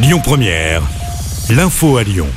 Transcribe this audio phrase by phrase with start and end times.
[0.00, 0.80] Lyon Première,
[1.50, 2.28] l'info à Lyon.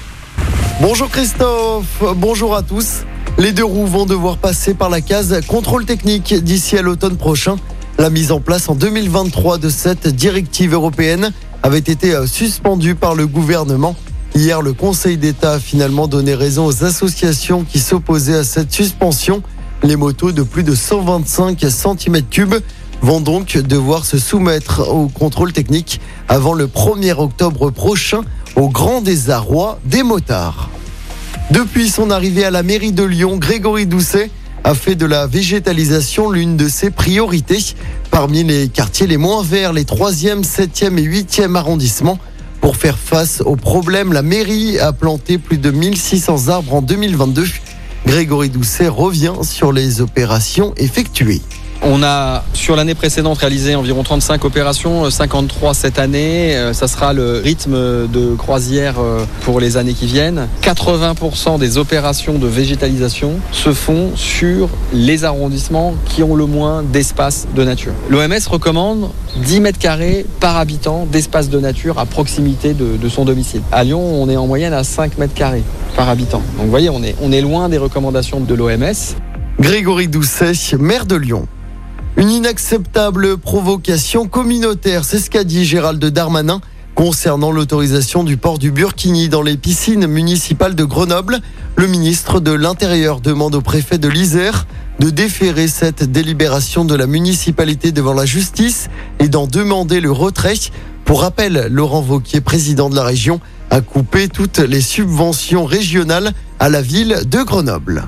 [0.81, 3.06] Bonjour Christophe, bonjour à tous.
[3.37, 7.57] Les deux roues vont devoir passer par la case contrôle technique d'ici à l'automne prochain.
[7.99, 13.28] La mise en place en 2023 de cette directive européenne avait été suspendue par le
[13.28, 13.96] gouvernement.
[14.33, 19.43] Hier, le Conseil d'État a finalement donné raison aux associations qui s'opposaient à cette suspension.
[19.84, 22.62] Les motos de plus de 125 cm3
[23.02, 28.22] vont donc devoir se soumettre au contrôle technique avant le 1er octobre prochain
[28.56, 30.70] au grand désarroi des motards.
[31.52, 34.30] Depuis son arrivée à la mairie de Lyon, Grégory Doucet
[34.64, 37.59] a fait de la végétalisation l'une de ses priorités.
[38.12, 42.20] Parmi les quartiers les moins verts, les 3e, 7e et 8e arrondissements.
[42.62, 47.45] Pour faire face aux problèmes, la mairie a planté plus de 1600 arbres en 2022.
[48.06, 51.42] Grégory Doucet revient sur les opérations effectuées.
[51.84, 56.55] On a sur l'année précédente réalisé environ 35 opérations, 53 cette année.
[56.55, 60.48] Euh, Ça sera le rythme de croisière euh, pour les années qui viennent.
[60.62, 67.47] 80% des opérations de végétalisation se font sur les arrondissements qui ont le moins d'espace
[67.56, 67.94] de nature.
[68.09, 73.25] L'OMS recommande 10 mètres carrés par habitant d'espace de nature à proximité de, de son
[73.25, 73.61] domicile.
[73.72, 75.63] À Lyon, on est en moyenne à 5 mètres carrés
[75.95, 76.44] par habitant.
[76.58, 79.16] Donc vous voyez, on est, on est loin des recommandations de l'OMS.
[79.59, 81.47] Grégory Doucet, maire de Lyon.
[82.17, 86.62] Une inacceptable provocation communautaire, c'est ce qu'a dit Gérald Darmanin
[86.94, 91.40] concernant l'autorisation du port du burkini dans les piscines municipales de Grenoble.
[91.78, 94.68] Le ministre de l'Intérieur demande au préfet de l'Isère
[95.00, 100.53] de déférer cette délibération de la municipalité devant la justice et d'en demander le retrait.
[101.06, 103.40] Pour rappel, Laurent Vauquier, président de la région,
[103.72, 108.03] a coupé toutes les subventions régionales à la ville de Grenoble.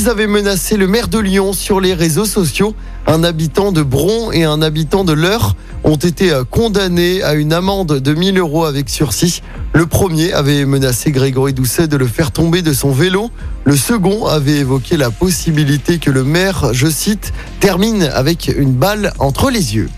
[0.00, 2.74] Ils avaient menacé le maire de Lyon sur les réseaux sociaux.
[3.06, 7.52] Un habitant de Bron et un habitant de l'Eure ont été euh, condamnés à une
[7.52, 9.42] amende de 1000 euros avec sursis.
[9.74, 13.30] Le premier avait menacé Grégory Doucet de le faire tomber de son vélo.
[13.64, 19.12] Le second avait évoqué la possibilité que le maire, je cite, termine avec une balle
[19.18, 19.90] entre les yeux.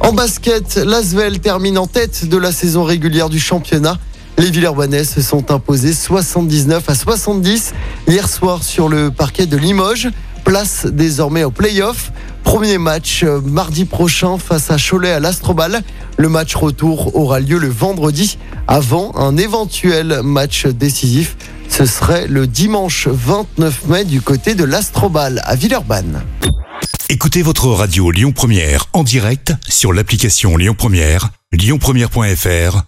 [0.00, 3.96] En basket, l'Asvel termine en tête de la saison régulière du championnat.
[4.38, 7.74] Les Villeurbanais se sont imposés 79 à 70
[8.06, 10.08] hier soir sur le parquet de Limoges.
[10.44, 12.12] Place désormais au play-off.
[12.44, 15.82] Premier match euh, mardi prochain face à Cholet à l'Astrobal.
[16.16, 18.38] Le match retour aura lieu le vendredi
[18.68, 21.36] avant un éventuel match décisif.
[21.68, 26.22] Ce serait le dimanche 29 mai du côté de l'Astrobal à Villeurbanne.
[27.08, 32.87] Écoutez votre radio Lyon Première en direct sur l'application Lyon Première, lyonpremière.fr